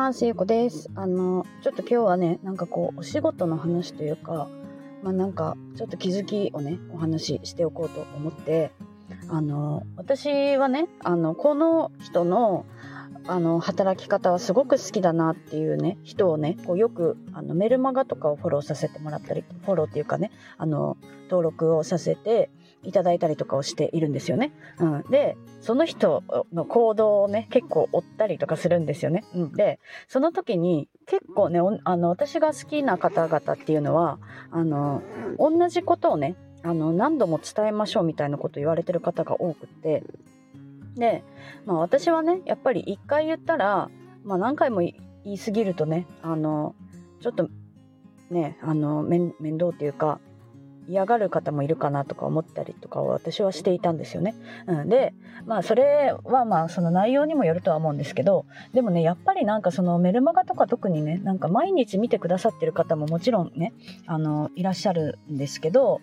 [0.00, 0.24] ます。
[0.24, 0.88] ゆこです。
[0.94, 4.48] あの、ちょっと今日はね、なんかこう、お仕事の話というか、
[5.02, 8.72] まあなんか、ちょっと気づきをね、お話ししておこうと思って、
[9.28, 12.64] あの、私はね、あの、この人の、
[13.26, 22.48] あの、働き方はすごく好きだなっていうね、人をね、こうよく、あの、メルマガとかをフォローさせてもらったり、フォローっていうかね、あの、登録をさせて
[22.82, 24.52] いただいたりとかをしているんですよね。
[24.78, 25.02] うん。
[25.10, 29.24] で、その人の行動をね、結構追ったりとかするんですよね。
[29.34, 29.52] うん。
[29.52, 29.78] で、
[30.08, 34.18] その時に結構ね、あの、私が好きな方々っていうのは、
[34.50, 35.02] あの、
[35.38, 40.02] 同じことをね、あの、何度も伝えましょうみたいなこと言われてる方が多くて、
[40.96, 41.22] で、
[41.66, 43.90] まあ私はね、やっぱり一回言ったら、
[44.24, 46.74] まあ何回も言い過ぎるとね、あの、
[47.20, 47.48] ちょっと
[48.30, 50.20] ね、あの、面面倒っていうか、
[50.88, 54.34] 嫌がる方もいるかなとか思ったりとかを私はしていたんですよね。
[54.66, 55.14] うん、で
[55.46, 63.72] まあそれはまあその内容にもよるとは思うんですけどでもねやっぱりなんかそのメルマガとか特にねなんか毎日見てくださってる方ももちろんね
[64.06, 66.00] あのいらっしゃるんですけど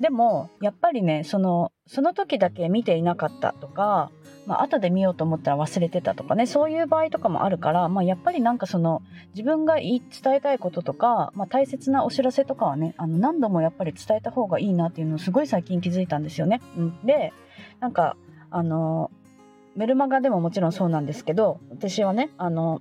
[0.00, 4.10] でもやっぱりねそのその時だけ見ていなかったとか
[4.46, 9.02] まあ後で見ようと思ったら忘れてたとかねそういう場合とかもあるから、まあ、やっぱりなんかその
[9.34, 16.60] 自分が言い伝えたいこととか、まあ、大切なお知らせとかはねあの何度もやっぱり伝えた方がいいなっていうのをすごい最近気づいたんですよね。
[16.76, 17.32] うん、で
[17.80, 18.16] なんか
[18.50, 19.10] あの
[19.74, 22.80] メルマガでももちろんそうなんですけど私はねあの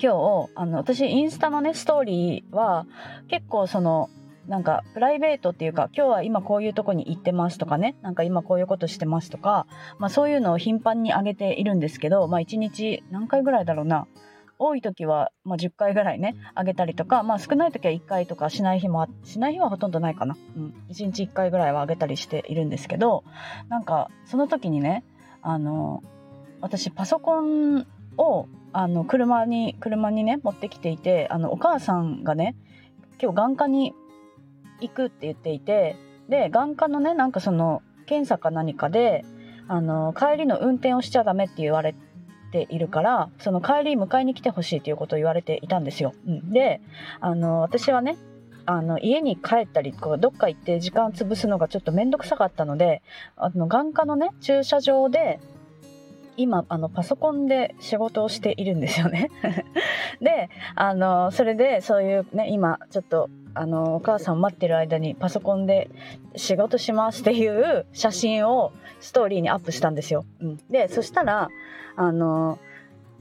[0.00, 2.86] 今日あの私インスタのねストーリーは
[3.28, 4.08] 結構その
[4.46, 7.96] なんかプライベートっていうか今日は今こういうとこに行ってますとかね。
[8.02, 9.66] なんか今こういうことしてますとか、
[9.98, 14.06] まあ、そういうのを頻繁に上げているんですけど、まあ、1日何回ぐらいだろうな。
[14.58, 23.24] 多い時は、まあ、10回ぐらいね上げたりとか、まあ、少ない時は1回とかしない日もしない日はほとんどないかな、うん、1日1回ぐらいは上げたりしているんですけど
[23.68, 25.04] なんかその時にね
[25.40, 26.02] あの
[26.60, 32.54] 私パソコンをあの車に車にね持ってきていてあのお母さんがね
[33.20, 33.94] 今日眼科に
[34.82, 35.96] 行くって言っていて
[36.28, 39.24] で眼科のねなんかその検査か何かで
[39.68, 41.94] あの帰りの運転をしちゃダメって言われ
[42.52, 46.12] ているからその帰り迎えに来てほしいということを言われていたんですよ。
[46.26, 46.80] うん、で
[47.20, 48.16] あの私はね
[48.66, 53.02] あの家に帰ったりこうどっか行って時間潰すのがちょっと面倒くさかったので
[53.36, 55.40] あの眼科のね駐車場で
[56.36, 59.30] 今あのパソコンで仕事をしているんですよね。
[60.20, 65.90] であのそれでそういうね今ちょっとあのお母さんを待ってる間にパソコンで
[66.36, 70.24] 仕事しますっていう写真をストーリーにアップしたんですよ。
[70.40, 71.48] うん、でそしたら
[71.96, 72.58] あの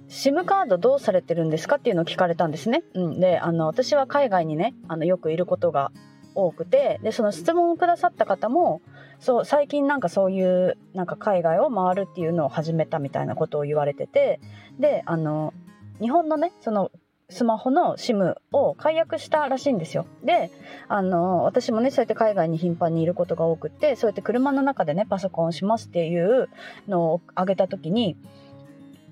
[0.09, 2.83] SIM カードどうされてるんですかっていうのを聞かれたんですね。
[2.93, 5.91] うん、であの私は海外にねあのよくいることが
[6.35, 8.81] 多くてでその質問をくださった方も
[9.19, 14.39] そう最近なんかそういうなんか海外を回るっていうのを始めたみたいなことを言われてて
[14.79, 15.53] であの
[15.99, 16.91] 日本のねその
[17.31, 20.05] スマホの SIM を解約したらしいんですよ。
[20.23, 20.51] で、
[20.87, 26.49] あの、私もね、そうやって海外に頻繁にいることが多くて、そうやって車の中でね、パソコンをしますっていう
[26.87, 28.17] のをあげた時に、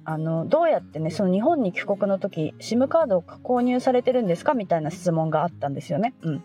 [0.04, 6.14] あの、どうやってね、その日本に帰国の時、SIM カードを購入されてるんですかみたいな質問があったんですよね。
[6.22, 6.44] うん。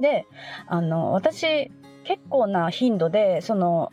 [0.00, 0.26] で、
[0.66, 1.70] あの、私、
[2.04, 3.92] 結構な頻度で、その、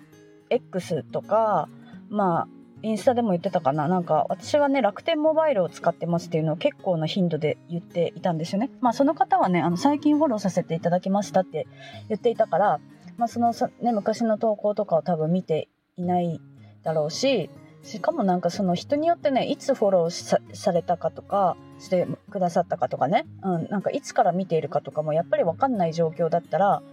[0.50, 1.68] X とか、
[2.10, 2.48] まあ、
[2.84, 8.70] インスタでも言ってたかななんか私はね楽天モバイルを使ってますっていうのを結構な頻度で言っていたんですよね。
[8.82, 11.68] まあその方はねあの最近フォローさせていただきましたって
[12.10, 12.80] 言っていたから、
[13.18, 16.40] まあ、そのね昔の投稿とかを多分見ていない
[16.84, 17.50] だろうし
[17.84, 26.84] しかもなんかその人によってねいつフォローされたかとかしてくださったかとかね、うん、なんかいつから見ているかとかもやっぱり分かんない状況だったら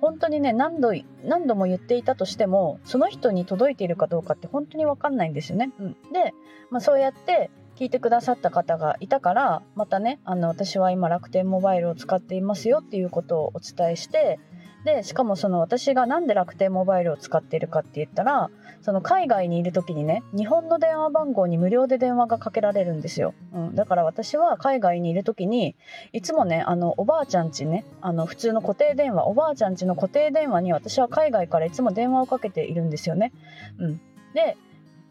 [0.00, 0.92] 本当にね何度
[1.24, 5.72] 何度も言っていたとしてもその人に届いているかどうかって本当に分かんないんですよね。
[5.78, 6.34] うん、で、
[6.70, 14.38] まあ、そうやって聞いてくださった方がいたからまたねあの私は今楽天モバイルを使っていますよっていうことをお伝えして
[14.86, 18.50] でしかもその私が何で楽天モバイルを使っているかって言ったら
[18.82, 25.74] その海外にいる時にね日本の電話番号に無料で電話がかけられるんですよ、うん、だから私は海外にいる時に
[26.12, 33.32] いつもねあのおばあちゃんちねあの普通の固定電話おばあちゃんちの固定電話に私は海外からいつも電話をかけているんですよね、
[33.80, 34.00] うん、
[34.34, 34.56] で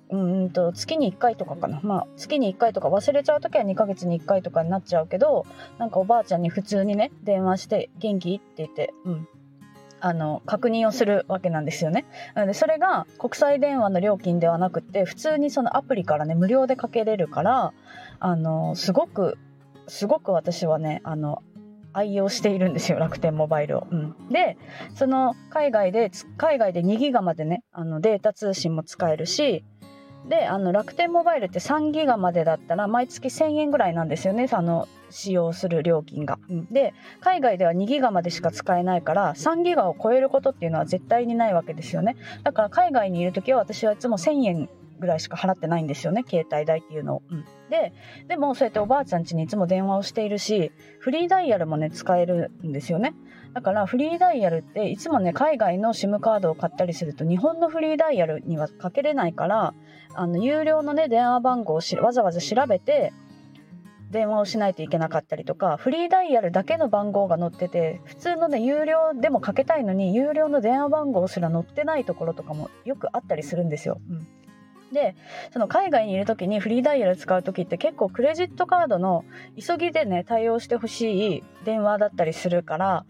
[0.09, 5.45] うんと月に1回とかかな、まあ、月に1回とか忘れちゃう時は2ヶ月に1回とかになっちゃうけど
[5.79, 9.27] なんかおばあちゃんに普通にね電話して「元気?」って言って、うん、
[10.05, 12.05] あの確認をするわけなんですよね。
[12.35, 17.73] なのでそれが国際電話の料金ではなくて普通にそのアプリからね無料でかけれるから
[18.19, 19.39] あのすごく
[19.87, 21.41] すごく私はねあの
[21.91, 23.87] 愛用しているんですよ楽天モバイルを。
[23.89, 24.59] うん、で
[24.93, 29.65] その海外で海外で2ギガまでねあのデータ通信も使えるし
[30.29, 36.39] であの楽天モバイルって3ギガまでだったら毎月1000円ぐらいなんですよねあの使用する料金が。
[36.71, 42.15] で海外では2ギガまでしか使えないから3ギガを超えることっていうのは絶対にないわけですよね。
[42.43, 44.69] だから海外にいる時は私はいつも1000円
[44.99, 47.23] ぐらいしか払ってないんですよね携帯代っていうのを。
[47.29, 47.93] うん、で
[48.27, 53.13] でもそうやっておばあちゃん家にいつも電話をしているしフリーダイヤルもね使えるんですよね。
[53.53, 59.73] だからフリーダイヤルっていつもね海外の SIM カードを買ったりすると日本のフリーダイヤルにはかけれないから
[60.13, 63.13] あの有料のね電話番号をわざわざ調べて
[64.11, 73.99] 電話をしないといけなかったりとかフリーダイヤルだけの番号が載ってて普通のね有料でもかけたいのに有料の電話番号すら載ってないところとかもよくあったりするんですよ。
[74.09, 74.27] うん
[74.91, 75.15] で
[75.51, 79.25] その海外にいる時にフリーダイヤル使う時って結構クレジットカードの
[79.59, 83.05] 急ぎでね対応してほしい電話だったりするから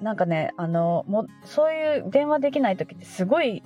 [0.00, 3.62] なんかねあのもそういう電話できない時ってすごい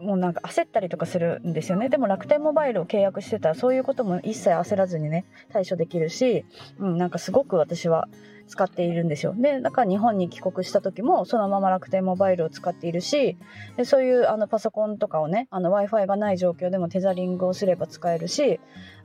[0.00, 1.88] もうなんか焦ったりとかするんですよね。
[1.88, 6.44] でも楽天モバイルを契約してたらそういうことも一切焦らずにね対処できるし、
[6.78, 8.08] うん、なんかすごく私は
[8.46, 9.34] 使っているんですよ。
[9.36, 13.36] でだから日本に帰国した時もそのまま楽天モバイルを使っているし
[13.76, 18.58] でそういうあのパソコンとかをね w i f i がない状況でもテザリングをすれば使えるし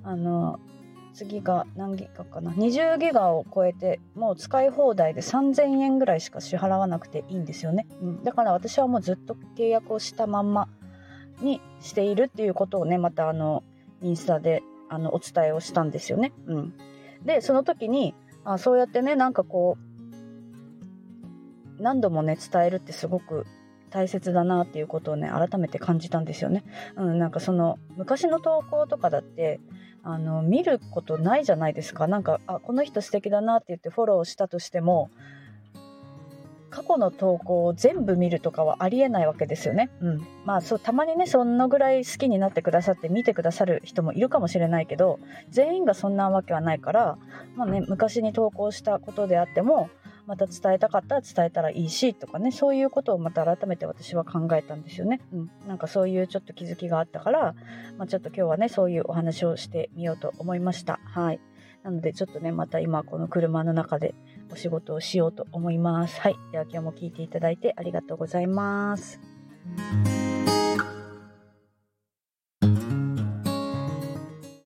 [0.04, 0.60] あの
[1.14, 10.68] 次が何ギガかな？20ギガを超えてもう使い放題で3000円ぐらいしか支払わなくていいんですよね、うん、だから私はもうずっと契約をしたまんま
[11.42, 13.64] にしているっていうことをねまたあの
[14.02, 16.32] インスタであのお伝えをしたんですよね。
[16.48, 16.74] うん、
[17.24, 19.86] でその時にあそうやってねなんかこう
[21.82, 23.46] 何度もね伝えるってすごく
[23.90, 26.64] 大切だなっていうことをね改めて感じたんですよね。
[26.96, 29.60] うん、なんかその昔の投稿とかだって
[30.04, 32.08] あの見ることないじゃないですか。
[32.08, 35.10] なんかあこの人素敵だなって言ってフォローしたとしても
[36.76, 39.90] 過去の投稿を全部見るとかはありえないわけですよね。
[40.02, 45.20] うん、まあそうたまにねそんなぐらい好きになってくださって見てくださる人もいるかもしれないけど
[45.50, 47.18] 全員がそんなわけはないから、
[47.56, 49.90] まあね、昔に投稿したことであっても
[50.28, 55.22] また伝えたかったら伝えたらいいしとかねそういうことをまた改めて私は考えたんですよね。
[55.32, 57.56] うん、なんかそういうちょっと気づきがあったから、
[57.98, 61.00] まあ、ちょっと今日はねそういうお話をしてみようと思いました。
[61.06, 61.40] はい。
[61.84, 64.16] なのでちょっとねまた今この車の中で
[64.52, 66.20] お仕事をしようと思います。
[66.22, 66.36] はい。
[66.52, 69.20] では今日も聞いていただいてありがとうございます。